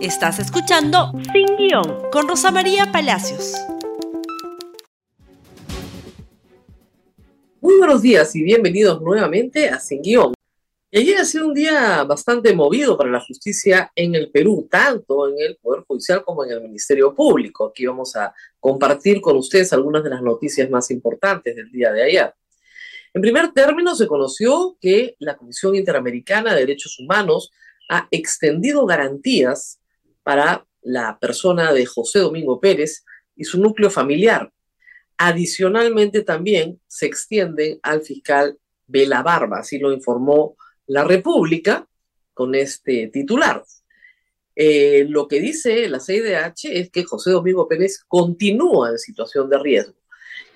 [0.00, 3.54] Estás escuchando Sin Guión con Rosa María Palacios.
[7.60, 10.34] Muy buenos días y bienvenidos nuevamente a Sin Guión.
[10.92, 15.34] Ayer ha sido un día bastante movido para la justicia en el Perú, tanto en
[15.40, 17.66] el Poder Judicial como en el Ministerio Público.
[17.66, 22.04] Aquí vamos a compartir con ustedes algunas de las noticias más importantes del día de
[22.04, 22.34] ayer.
[23.14, 27.50] En primer término, se conoció que la Comisión Interamericana de Derechos Humanos
[27.88, 29.77] ha extendido garantías
[30.28, 33.02] para la persona de José Domingo Pérez
[33.34, 34.52] y su núcleo familiar.
[35.16, 40.54] Adicionalmente también se extiende al fiscal Vela Barba, así lo informó
[40.86, 41.88] la República
[42.34, 43.64] con este titular.
[44.54, 49.58] Eh, lo que dice la CIDH es que José Domingo Pérez continúa en situación de
[49.58, 49.94] riesgo.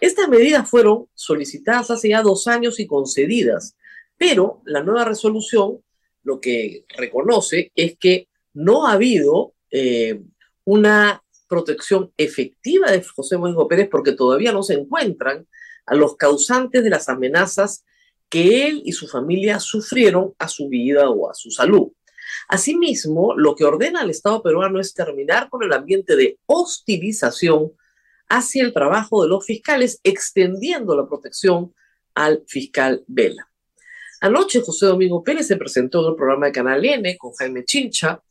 [0.03, 3.75] Estas medidas fueron solicitadas hace ya dos años y concedidas,
[4.19, 5.79] pero la nueva resolución
[6.25, 10.23] lo que reconoce es que no ha habido eh,
[10.65, 15.48] una protección efectiva de José Domingo Pérez porque todavía no se encuentran
[15.87, 17.84] a los causantes de las amenazas
[18.28, 21.89] que él y su familia sufrieron a su vida o a su salud.
[22.48, 27.73] Asimismo, lo que ordena el Estado peruano es terminar con el ambiente de hostilización
[28.28, 31.75] hacia el trabajo de los fiscales, extendiendo la protección
[32.15, 33.48] al fiscal Vela.
[34.20, 38.23] Anoche José Domingo Pérez se presentó en el programa de Canal N con Jaime Chincha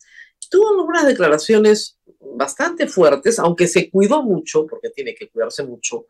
[0.52, 6.05] tuvo algunas declaraciones bastante fuertes, aunque se cuidó mucho, porque tiene que cuidarse mucho,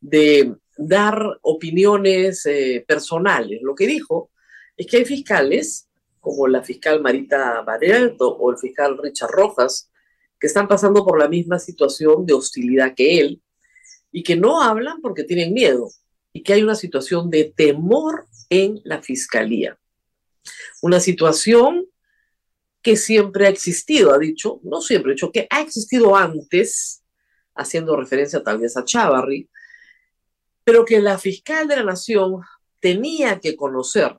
[0.00, 3.60] de dar opiniones eh, personales.
[3.62, 4.30] Lo que dijo
[4.76, 5.88] es que hay fiscales,
[6.20, 9.90] como la fiscal Marita Barreto o el fiscal Richard Rojas,
[10.40, 13.42] que están pasando por la misma situación de hostilidad que él
[14.10, 15.88] y que no hablan porque tienen miedo
[16.32, 19.78] y que hay una situación de temor en la fiscalía.
[20.82, 21.86] Una situación
[22.84, 27.02] que siempre ha existido, ha dicho, no siempre, ha dicho que ha existido antes,
[27.54, 29.48] haciendo referencia tal vez a Chávarri,
[30.64, 32.42] pero que la fiscal de la nación
[32.80, 34.18] tenía que conocer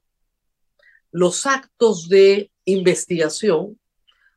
[1.12, 3.80] los actos de investigación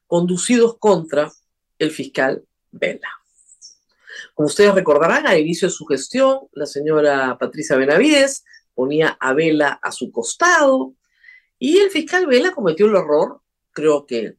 [0.07, 1.33] conducidos contra
[1.79, 3.09] el fiscal Vela.
[4.35, 9.81] Como ustedes recordarán, al inicio de su gestión, la señora Patricia Benavides ponía a Vela
[9.83, 10.95] a su costado
[11.59, 13.41] y el fiscal Vela cometió el error
[13.79, 14.35] creo que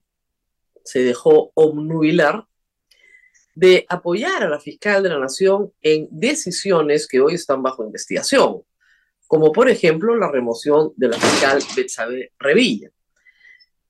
[0.84, 2.46] se dejó obnubilar,
[3.56, 8.64] de apoyar a la fiscal de la Nación en decisiones que hoy están bajo investigación,
[9.28, 12.90] como por ejemplo la remoción de la fiscal Betsabe Revilla,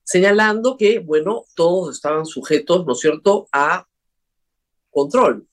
[0.04, 3.88] señalando que, bueno, todos estaban sujetos, ¿no es cierto?, a
[4.92, 5.48] control.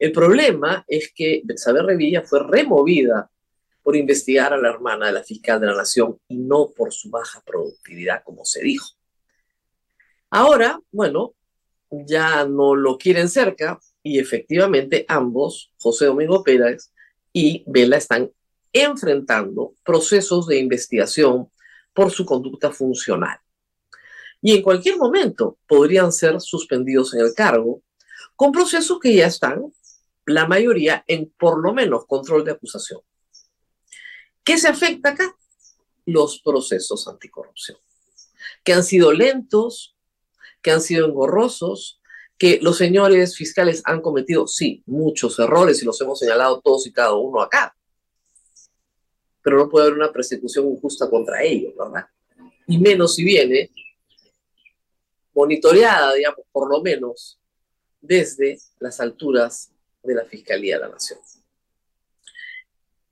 [0.00, 3.30] El problema es que Betsabe Revilla fue removida
[3.84, 7.08] por investigar a la hermana de la fiscal de la Nación y no por su
[7.08, 8.97] baja productividad, como se dijo.
[10.30, 11.34] Ahora, bueno,
[11.90, 16.92] ya no lo quieren cerca y efectivamente ambos, José Domingo Pérez
[17.32, 18.30] y Vela, están
[18.72, 21.50] enfrentando procesos de investigación
[21.94, 23.38] por su conducta funcional.
[24.40, 27.82] Y en cualquier momento podrían ser suspendidos en el cargo
[28.36, 29.72] con procesos que ya están,
[30.26, 33.00] la mayoría, en por lo menos control de acusación.
[34.44, 35.36] ¿Qué se afecta acá?
[36.06, 37.78] Los procesos anticorrupción,
[38.62, 39.97] que han sido lentos,
[40.62, 42.00] que han sido engorrosos,
[42.36, 46.92] que los señores fiscales han cometido, sí, muchos errores y los hemos señalado todos y
[46.92, 47.76] cada uno acá.
[49.42, 52.06] Pero no puede haber una persecución injusta contra ellos, ¿verdad?
[52.66, 53.70] Y menos si viene
[55.34, 57.40] monitoreada, digamos, por lo menos
[58.00, 61.18] desde las alturas de la Fiscalía de la Nación.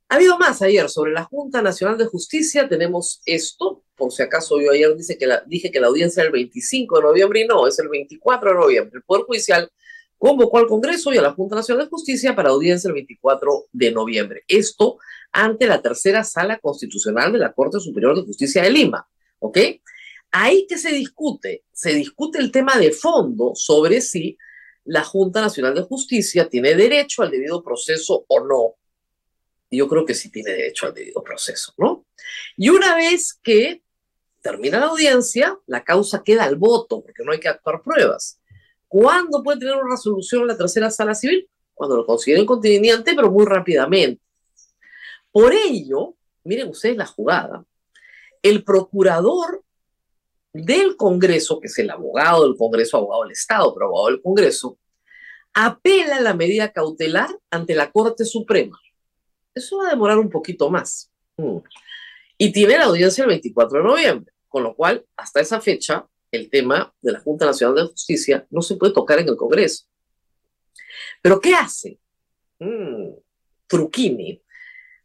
[0.09, 2.69] Ha habido más ayer sobre la Junta Nacional de Justicia.
[2.69, 6.27] Tenemos esto, por si acaso yo ayer dice que la, dije que la audiencia era
[6.27, 8.97] el 25 de noviembre y no, es el 24 de noviembre.
[8.97, 9.69] El Poder Judicial
[10.17, 13.91] convocó al Congreso y a la Junta Nacional de Justicia para audiencia el 24 de
[13.91, 14.43] noviembre.
[14.47, 14.97] Esto
[15.33, 19.05] ante la tercera sala constitucional de la Corte Superior de Justicia de Lima.
[19.39, 19.57] ¿Ok?
[20.31, 24.37] Ahí que se discute, se discute el tema de fondo sobre si
[24.85, 28.75] la Junta Nacional de Justicia tiene derecho al debido proceso o no
[29.69, 32.05] yo creo que sí tiene derecho al debido proceso, ¿no?
[32.55, 33.81] Y una vez que
[34.41, 38.39] termina la audiencia, la causa queda al voto, porque no hay que actuar pruebas.
[38.87, 41.49] ¿Cuándo puede tener una resolución la tercera sala civil?
[41.73, 44.21] Cuando lo consideren conveniente, pero muy rápidamente.
[45.31, 46.15] Por ello,
[46.45, 47.65] miren ustedes la jugada,
[48.41, 49.63] el procurador
[50.53, 54.79] del Congreso, que es el abogado del Congreso, abogado del Estado, pero abogado del Congreso,
[55.53, 58.79] apela la medida cautelar ante la Corte Suprema
[59.57, 61.11] eso va a demorar un poquito más.
[61.37, 61.57] Mm.
[62.37, 66.49] Y tiene la audiencia el 24 de noviembre, con lo cual hasta esa fecha el
[66.49, 69.85] tema de la Junta Nacional de Justicia no se puede tocar en el Congreso.
[71.21, 71.99] Pero ¿qué hace?
[72.59, 73.13] Mm,
[73.67, 74.41] Truquini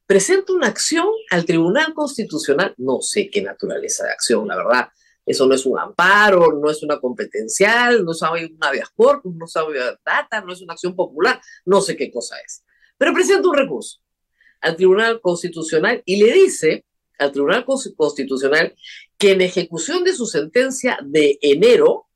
[0.06, 4.88] presenta una acción al Tribunal Constitucional, no sé qué naturaleza de acción, la verdad.
[5.25, 9.46] Eso no es un amparo, no es una competencial, no sabe un habeas corpus, no
[9.46, 12.64] sabe data, no es una acción popular, no sé qué cosa es.
[12.98, 14.02] Pero presenta un recurso
[14.62, 16.84] al Tribunal Constitucional y le dice
[17.18, 18.74] al Tribunal Constitucional
[19.18, 22.06] que en ejecución de su sentencia de enero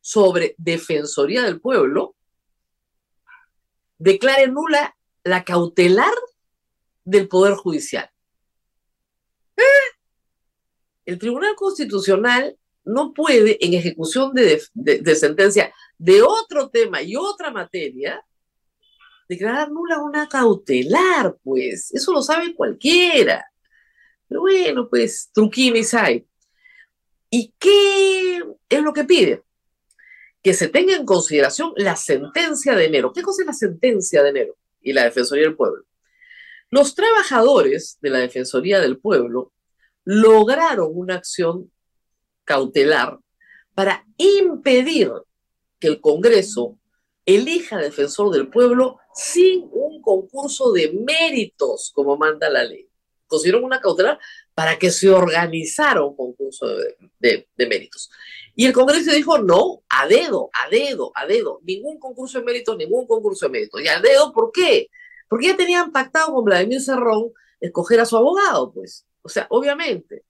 [0.00, 2.16] sobre Defensoría del Pueblo,
[3.98, 6.12] declare nula la cautelar
[7.04, 8.10] del Poder Judicial.
[9.56, 9.62] ¿Eh?
[11.06, 17.52] El Tribunal Constitucional no puede, en ejecución de, de, sentencia de otro tema y otra
[17.52, 18.24] materia,
[19.28, 21.92] declarar nula una cautelar, pues.
[21.92, 23.44] Eso lo sabe cualquiera.
[24.28, 26.26] Pero bueno, pues, truquines hay.
[27.30, 29.42] ¿Y qué es lo que pide?
[30.42, 33.12] Que se tenga en consideración la sentencia de enero.
[33.12, 34.56] ¿Qué cosa es la sentencia de enero?
[34.80, 35.84] Y la Defensoría del Pueblo.
[36.70, 39.52] Los trabajadores de la Defensoría del Pueblo
[40.04, 41.70] lograron una acción
[42.44, 43.18] cautelar
[43.74, 45.10] para impedir
[45.78, 46.78] que el Congreso
[47.26, 52.88] elija defensor del pueblo sin un concurso de méritos, como manda la ley.
[53.26, 54.18] Consiguieron una cautelar
[54.54, 56.66] para que se organizara un concurso
[57.18, 58.10] de, méritos.
[58.54, 62.76] Y el Congreso dijo, no, a dedo, a dedo, a dedo, ningún concurso de méritos,
[62.76, 63.80] ningún concurso de méritos.
[63.80, 64.88] ¿Y a dedo por qué?
[65.28, 69.06] Porque ya tenían pactado con Vladimir Cerrón escoger a su abogado, pues.
[69.22, 70.24] O sea, obviamente.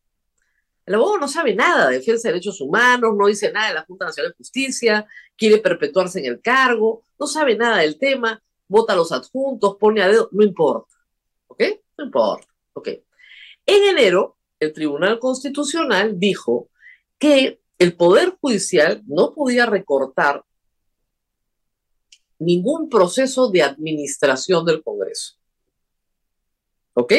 [0.93, 3.85] El abogado no sabe nada de defensa de derechos humanos, no dice nada de la
[3.87, 5.07] Junta Nacional de Justicia,
[5.39, 10.03] quiere perpetuarse en el cargo, no sabe nada del tema, vota a los adjuntos, pone
[10.03, 10.95] a dedo, no importa.
[11.47, 11.63] ¿Ok?
[11.97, 12.47] No importa.
[12.75, 12.89] Ok.
[13.65, 16.69] En enero, el Tribunal Constitucional dijo
[17.19, 20.45] que el Poder Judicial no podía recortar
[22.39, 25.37] ningún proceso de administración del Congreso.
[26.95, 27.13] ¿Ok?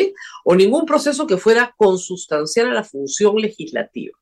[0.45, 4.17] O ningún proceso que fuera consustancial a la función legislativa.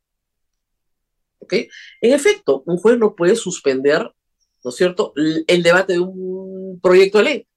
[1.39, 1.53] ¿Ok?
[2.01, 4.09] En efecto, un juez no puede suspender,
[4.63, 7.48] ¿no es cierto?, el debate de un proyecto de ley.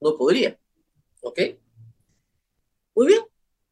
[0.00, 0.58] No podría.
[1.20, 1.38] ¿Ok?
[2.94, 3.22] Muy bien.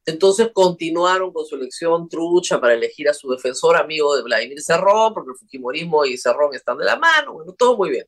[0.07, 5.13] Entonces continuaron con su elección trucha para elegir a su defensor amigo de Vladimir Cerrón,
[5.15, 8.07] porque el Fujimorismo y Cerrón están de la mano, bueno, todo muy bien.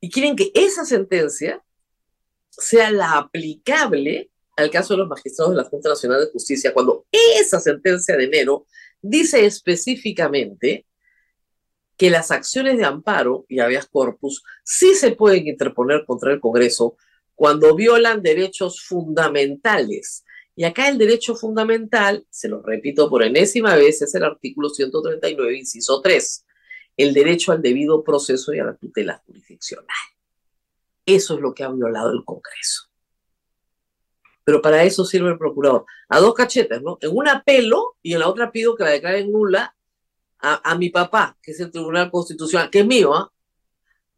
[0.00, 1.62] Y quieren que esa sentencia
[2.58, 7.06] sea la aplicable al caso de los magistrados de la Junta Nacional de Justicia, cuando
[7.12, 8.66] esa sentencia de enero
[9.00, 10.84] dice específicamente
[11.96, 16.96] que las acciones de amparo y habeas corpus sí se pueden interponer contra el Congreso
[17.36, 20.24] cuando violan derechos fundamentales.
[20.56, 25.56] Y acá el derecho fundamental, se lo repito por enésima vez, es el artículo 139,
[25.56, 26.46] inciso 3,
[26.96, 29.86] el derecho al debido proceso y a la tutela jurisdiccional.
[31.08, 32.82] Eso es lo que ha violado el Congreso.
[34.44, 35.86] Pero para eso sirve el procurador.
[36.10, 36.98] A dos cachetes, ¿no?
[37.00, 39.74] En una apelo y en la otra pido que la declaren nula
[40.38, 43.32] a, mi papá, que es el Tribunal Constitucional, que es mío, ¿ah?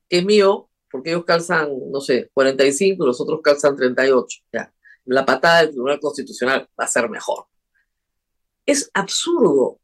[0.08, 4.40] Que es mío, porque ellos calzan, no sé, 45 y los otros calzan 38.
[4.52, 4.74] Ya.
[5.04, 7.46] La patada del Tribunal Constitucional va a ser mejor.
[8.66, 9.78] Es absurdo.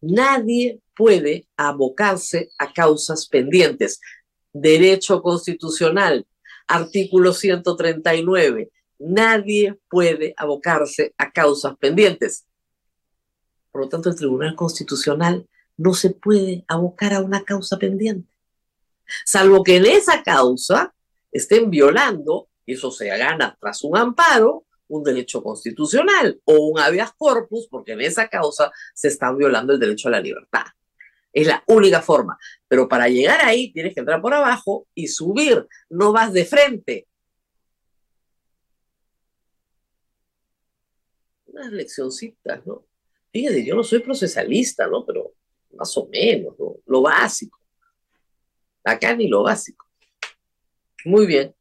[0.00, 4.00] Nadie puede abocarse a causas pendientes.
[4.60, 6.26] Derecho constitucional,
[6.66, 8.70] artículo 139.
[8.98, 12.46] Nadie puede abocarse a causas pendientes.
[13.70, 15.46] Por lo tanto, el Tribunal Constitucional
[15.76, 18.36] no se puede abocar a una causa pendiente
[19.24, 20.94] salvo que en esa causa
[21.32, 27.12] estén violando, y eso se gana tras un amparo, un derecho constitucional o un habeas
[27.16, 30.64] corpus, porque en esa causa se está violando el derecho a la libertad.
[31.36, 32.38] Es la única forma.
[32.66, 37.06] Pero para llegar ahí tienes que entrar por abajo y subir, no vas de frente.
[41.44, 42.86] Unas leccioncitas, ¿no?
[43.30, 45.04] Fíjate, yo no soy procesalista, ¿no?
[45.04, 45.34] Pero
[45.74, 46.76] más o menos, ¿no?
[46.86, 47.60] Lo básico.
[48.82, 49.84] Acá ni lo básico.
[51.04, 51.54] Muy bien.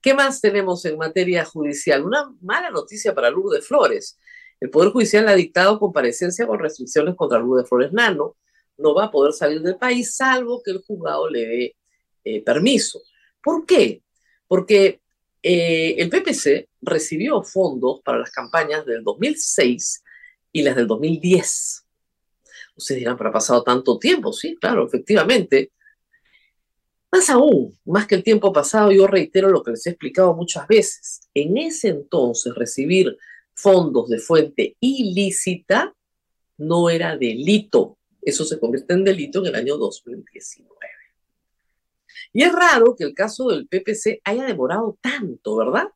[0.00, 2.02] ¿Qué más tenemos en materia judicial?
[2.02, 4.18] Una mala noticia para de Flores.
[4.58, 8.36] El Poder Judicial ha dictado comparecencia con restricciones contra de Flores Nano.
[8.78, 11.76] No va a poder salir del país salvo que el juzgado le dé
[12.24, 13.00] eh, permiso.
[13.42, 14.02] ¿Por qué?
[14.46, 15.00] Porque
[15.42, 20.02] eh, el PPC recibió fondos para las campañas del 2006
[20.52, 21.86] y las del 2010.
[22.76, 24.32] Ustedes dirán, pero ha pasado tanto tiempo.
[24.32, 25.72] Sí, claro, efectivamente.
[27.12, 30.66] Más aún, más que el tiempo pasado, yo reitero lo que les he explicado muchas
[30.66, 31.28] veces.
[31.32, 33.16] En ese entonces, recibir
[33.54, 35.94] fondos de fuente ilícita
[36.58, 37.98] no era delito.
[38.26, 40.68] Eso se convierte en delito en el año 2019.
[42.32, 45.86] Y es raro que el caso del PPC haya demorado tanto, ¿verdad?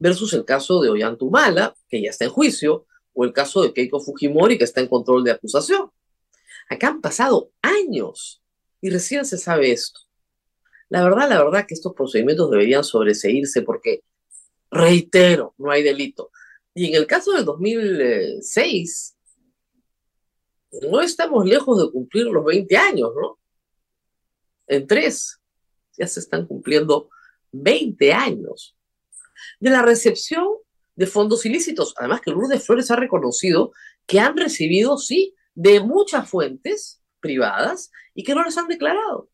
[0.00, 4.00] Versus el caso de Ollantumala, que ya está en juicio, o el caso de Keiko
[4.00, 5.88] Fujimori, que está en control de acusación.
[6.68, 8.42] Acá han pasado años
[8.80, 10.00] y recién se sabe esto.
[10.88, 14.02] La verdad, la verdad que estos procedimientos deberían sobreseírse porque,
[14.68, 16.32] reitero, no hay delito.
[16.74, 19.16] Y en el caso del 2006,
[20.90, 23.38] no estamos lejos de cumplir los 20 años, ¿no?
[24.66, 25.40] En tres,
[25.98, 27.10] ya se están cumpliendo
[27.52, 28.76] 20 años
[29.60, 30.46] de la recepción
[30.94, 31.94] de fondos ilícitos.
[31.98, 33.72] Además que Lourdes Flores ha reconocido
[34.06, 39.28] que han recibido, sí, de muchas fuentes privadas y que no les han declarado.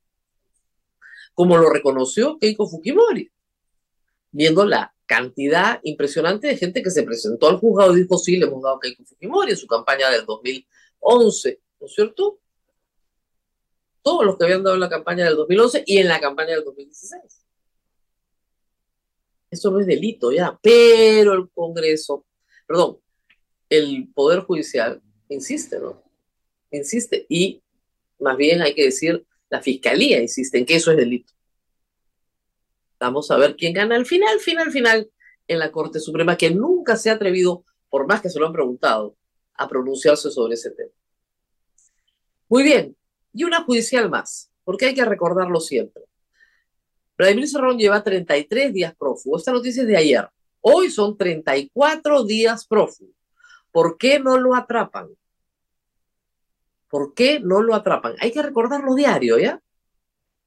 [1.34, 3.30] Como lo reconoció Keiko Fujimori,
[4.32, 8.46] viendo la cantidad impresionante de gente que se presentó al juzgado y dijo, sí, le
[8.46, 10.26] hemos dado a Keiko Fujimori en su campaña del
[11.00, 12.40] 2011, ¿no es cierto?
[14.02, 16.64] Todos los que habían dado en la campaña del 2011 y en la campaña del
[16.64, 17.46] 2016.
[19.50, 22.26] Eso no es delito ya, pero el Congreso,
[22.66, 22.98] perdón,
[23.68, 26.02] el Poder Judicial insiste, ¿no?
[26.70, 27.62] Insiste y
[28.18, 31.32] más bien hay que decir, la Fiscalía insiste en que eso es delito.
[33.00, 35.10] Vamos a ver quién gana al final, final, final
[35.46, 38.52] en la Corte Suprema, que nunca se ha atrevido, por más que se lo han
[38.52, 39.16] preguntado,
[39.58, 40.92] a pronunciarse sobre ese tema.
[42.48, 42.96] Muy bien,
[43.32, 46.04] y una judicial más, porque hay que recordarlo siempre.
[47.16, 49.36] Vladimir Cerrón lleva 33 días prófugo.
[49.36, 50.28] Esta noticia es de ayer.
[50.60, 53.12] Hoy son 34 días prófugo.
[53.72, 55.08] ¿Por qué no lo atrapan?
[56.88, 58.14] ¿Por qué no lo atrapan?
[58.20, 59.60] Hay que recordarlo diario, ¿ya?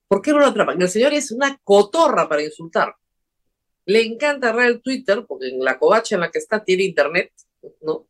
[0.07, 0.81] ¿Por qué no lo atrapan?
[0.81, 2.95] El señor es una cotorra para insultar.
[3.85, 7.31] Le encanta agarrar el Twitter, porque en la covacha en la que está tiene internet,
[7.81, 8.07] ¿no?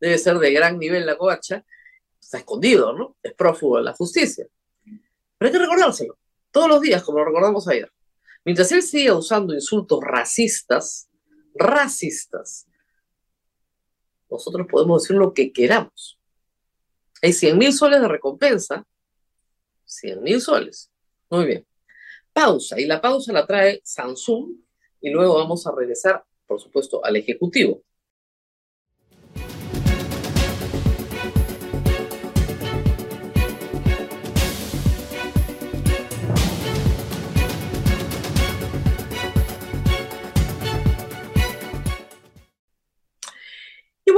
[0.00, 1.64] Debe ser de gran nivel la covacha.
[2.20, 3.16] Está escondido, ¿no?
[3.22, 4.46] Es prófugo de la justicia.
[4.84, 6.18] Pero hay que recordárselo,
[6.50, 7.90] todos los días, como lo recordamos ayer.
[8.44, 11.08] Mientras él siga usando insultos racistas,
[11.54, 12.66] racistas,
[14.30, 16.18] nosotros podemos decir lo que queramos.
[17.22, 18.86] Hay 100 mil soles de recompensa.
[19.86, 20.90] 100 mil soles.
[21.30, 21.66] Muy bien.
[22.32, 22.78] Pausa.
[22.80, 24.56] Y la pausa la trae Samsung.
[25.00, 27.82] Y luego vamos a regresar, por supuesto, al Ejecutivo.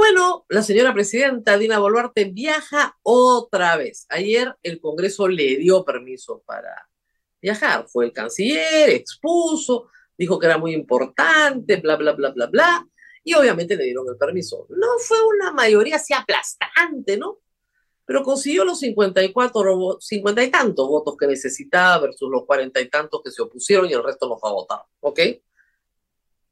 [0.09, 4.05] Bueno, la señora presidenta Dina Boluarte viaja otra vez.
[4.07, 6.87] Ayer el Congreso le dio permiso para
[7.41, 7.87] viajar.
[7.89, 12.87] Fue el canciller, expuso, dijo que era muy importante, bla, bla, bla, bla, bla.
[13.21, 14.65] Y obviamente le dieron el permiso.
[14.69, 17.39] No fue una mayoría así aplastante, ¿no?
[18.05, 23.21] Pero consiguió los 54, 50 y tantos votos que necesitaba versus los 40 y tantos
[23.21, 24.79] que se opusieron y el resto no fue a votar.
[25.01, 25.19] ¿Ok?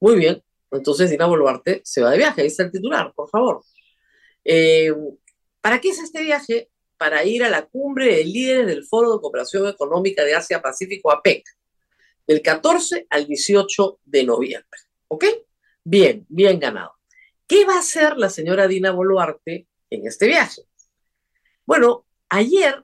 [0.02, 0.44] Muy bien.
[0.76, 3.64] Entonces Dina Boluarte se va de viaje, ahí está el titular, por favor.
[4.44, 4.94] Eh,
[5.62, 6.70] ¿Para qué es este viaje?
[6.98, 11.44] Para ir a la cumbre de líderes del Foro de Cooperación Económica de Asia-Pacífico, APEC,
[12.28, 14.80] del 14 al 18 de noviembre.
[15.08, 15.26] ¿Ok?
[15.84, 16.94] Bien, bien ganado.
[17.48, 20.64] ¿Qué va a hacer la señora Dina Boluarte en este viaje?
[21.66, 22.84] Bueno, ayer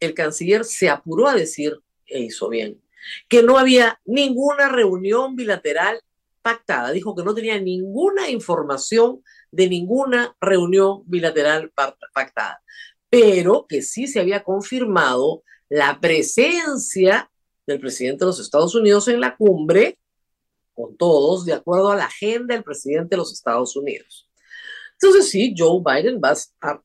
[0.00, 2.82] el canciller se apuró a decir, e hizo bien,
[3.28, 6.00] que no había ninguna reunión bilateral
[6.42, 6.92] pactada.
[6.92, 11.72] Dijo que no tenía ninguna información de ninguna reunión bilateral
[12.14, 12.62] pactada,
[13.08, 17.30] pero que sí se había confirmado la presencia
[17.66, 19.98] del presidente de los Estados Unidos en la cumbre,
[20.74, 24.28] con todos, de acuerdo a la agenda del presidente de los Estados Unidos.
[24.92, 26.82] Entonces sí, Joe Biden va a estar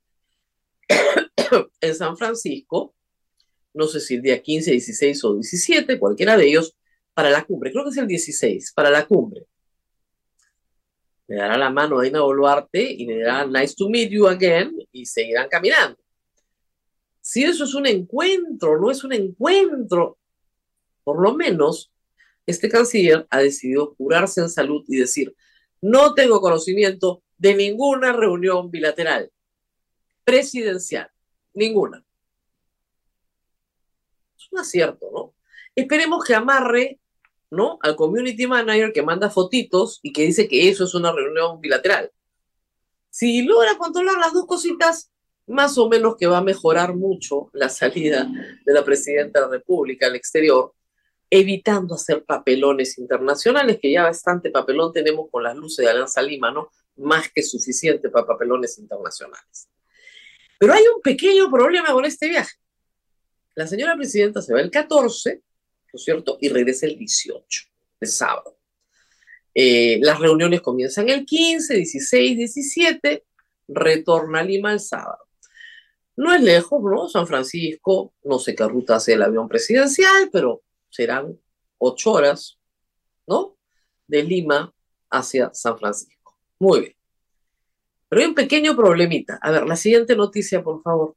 [1.82, 2.96] en San Francisco,
[3.74, 6.76] no sé si el día 15, 16 o 17, cualquiera de ellos,
[7.15, 7.72] para la cumbre.
[7.72, 9.48] Creo que es el 16, para la cumbre.
[11.27, 14.77] Le dará la mano a Dina Boluarte y le dirá nice to meet you again
[14.91, 15.98] y seguirán caminando.
[17.22, 20.19] Si eso es un encuentro, no es un encuentro,
[21.03, 21.91] por lo menos
[22.45, 25.36] este canciller ha decidido curarse en salud y decir,
[25.81, 29.31] no tengo conocimiento de ninguna reunión bilateral
[30.24, 31.10] presidencial,
[31.53, 32.03] ninguna.
[34.38, 35.36] Es un acierto, ¿no?
[35.75, 37.00] Esperemos que amarre
[37.50, 37.78] ¿no?
[37.82, 42.12] Al community manager que manda fotitos y que dice que eso es una reunión bilateral.
[43.10, 45.12] Si logra controlar las dos cositas,
[45.48, 48.28] más o menos que va a mejorar mucho la salida
[48.66, 50.74] de la presidenta de la República al exterior,
[51.30, 56.52] evitando hacer papelones internacionales, que ya bastante papelón tenemos con las luces de Alianza Lima,
[56.52, 56.70] ¿no?
[56.98, 59.70] más que suficiente para papelones internacionales.
[60.58, 62.54] Pero hay un pequeño problema con este viaje.
[63.54, 65.42] La señora presidenta se va el 14,
[65.96, 66.38] ¿no es cierto?
[66.42, 67.64] Y regresa el 18,
[68.02, 68.58] el sábado.
[69.54, 73.24] Eh, las reuniones comienzan el 15, 16, 17,
[73.70, 75.20] retorna a Lima el sábado.
[76.18, 77.08] No es lejos, ¿no?
[77.08, 81.40] San Francisco, no sé qué ruta hace el avión presidencial, pero serán
[81.78, 82.60] ocho horas,
[83.25, 83.58] ¿no?
[84.06, 84.74] De Lima
[85.10, 86.38] hacia San Francisco.
[86.60, 86.96] Muy bien.
[88.10, 89.40] Pero hay un pequeño problemita.
[89.42, 91.16] A ver, la siguiente noticia, por favor.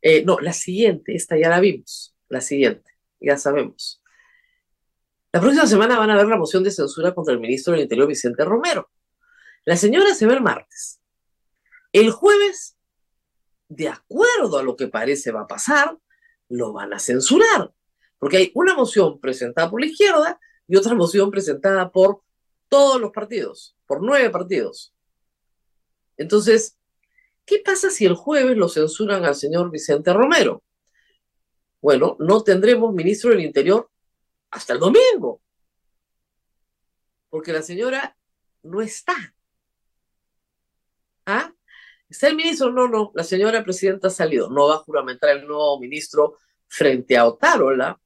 [0.00, 2.16] Eh, no, la siguiente, esta ya la vimos.
[2.28, 2.91] La siguiente,
[3.22, 4.02] ya sabemos.
[5.32, 8.06] La próxima semana van a ver la moción de censura contra el ministro del Interior,
[8.06, 8.90] Vicente Romero.
[9.64, 11.00] La señora se ve el martes.
[11.92, 12.76] El jueves,
[13.68, 15.96] de acuerdo a lo que parece va a pasar,
[16.48, 17.72] lo van a censurar.
[18.18, 20.38] Porque hay una moción presentada por la izquierda
[20.68, 22.22] y otra moción presentada por
[22.68, 24.94] todos los partidos, por nueve partidos.
[26.16, 26.78] Entonces,
[27.44, 30.62] ¿qué pasa si el jueves lo censuran al señor Vicente Romero?
[31.82, 33.90] Bueno, no tendremos ministro del Interior
[34.52, 35.42] hasta el domingo,
[37.28, 38.16] porque la señora
[38.62, 39.34] no está.
[41.26, 41.52] ¿Ah?
[42.08, 42.70] ¿Está el ministro?
[42.70, 47.16] No, no, la señora presidenta ha salido, no va a juramentar el nuevo ministro frente
[47.16, 47.98] a Otárola.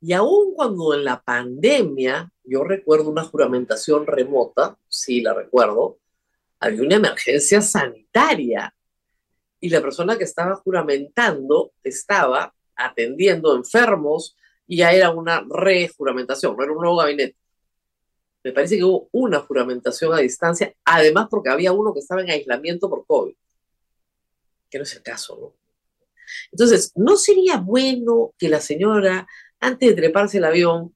[0.00, 5.98] Y aún cuando en la pandemia, yo recuerdo una juramentación remota, sí la recuerdo,
[6.60, 8.74] había una emergencia sanitaria
[9.64, 16.62] y la persona que estaba juramentando estaba atendiendo enfermos y ya era una rejuramentación, no
[16.62, 17.34] era un nuevo gabinete.
[18.42, 22.28] Me parece que hubo una juramentación a distancia, además porque había uno que estaba en
[22.28, 23.34] aislamiento por COVID,
[24.68, 25.54] que no es el caso, ¿no?
[26.52, 29.26] Entonces, ¿no sería bueno que la señora,
[29.60, 30.94] antes de treparse el avión,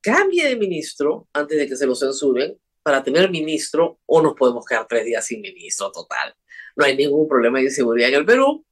[0.00, 4.64] cambie de ministro antes de que se lo censuren para tener ministro o nos podemos
[4.64, 6.36] quedar tres días sin ministro total.
[6.76, 8.64] No hay ningún problema de inseguridad en el Perú.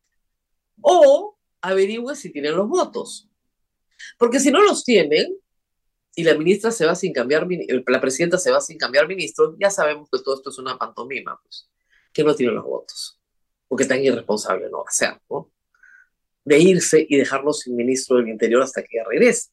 [0.81, 3.29] O averigüe si tienen los votos.
[4.19, 5.37] Porque si no los tienen
[6.15, 7.47] y la ministra se va sin cambiar,
[7.87, 11.41] la presidenta se va sin cambiar ministro, ya sabemos que todo esto es una pantomima,
[11.43, 11.71] pues,
[12.13, 13.19] que no tienen los votos.
[13.69, 15.51] Porque tan irresponsable no va a ser, ¿no?
[16.45, 19.51] De irse y dejarnos sin ministro del Interior hasta que regrese.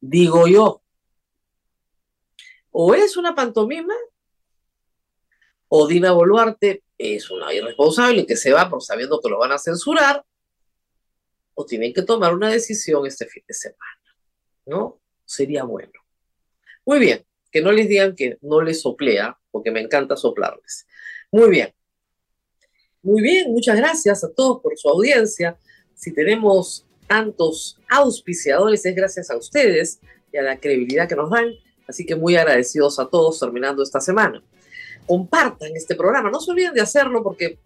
[0.00, 0.82] Digo yo,
[2.70, 3.94] o es una pantomima,
[5.68, 9.58] o Dina Boluarte es una irresponsable que se va por sabiendo que lo van a
[9.58, 10.24] censurar,
[11.54, 14.00] o tienen que tomar una decisión este fin de semana,
[14.66, 15.00] ¿no?
[15.24, 15.92] Sería bueno.
[16.84, 20.86] Muy bien, que no les digan que no les soplea, porque me encanta soplarles.
[21.32, 21.72] Muy bien.
[23.02, 25.58] Muy bien, muchas gracias a todos por su audiencia.
[25.94, 30.00] Si tenemos tantos auspiciadores es gracias a ustedes
[30.32, 31.52] y a la credibilidad que nos dan.
[31.86, 34.42] Así que muy agradecidos a todos terminando esta semana.
[35.06, 37.58] Compartan este programa, no se olviden de hacerlo porque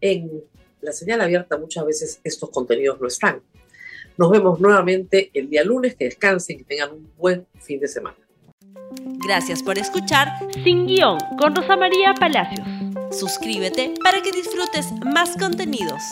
[0.00, 0.42] en
[0.80, 3.42] la señal abierta muchas veces estos contenidos no están.
[4.16, 8.16] Nos vemos nuevamente el día lunes, que descansen y tengan un buen fin de semana.
[9.24, 10.28] Gracias por escuchar
[10.64, 12.66] Sin Guión con Rosa María Palacios.
[13.10, 16.02] Suscríbete para que disfrutes más contenidos.